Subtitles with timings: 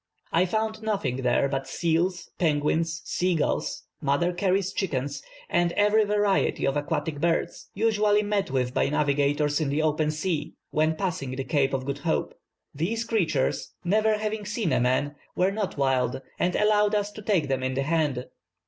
[0.31, 6.65] I found nothing there but seals, penguins, sea gulls, Mother Carey's chickens, and every variety
[6.65, 11.43] of aquatic birds, usually met with by navigators in the open sea, when passing the
[11.43, 12.33] Cape of Good Hope.
[12.73, 17.47] These creatures, never having seen a man, were not wild, and allowed us to take
[17.47, 18.25] them in the hand.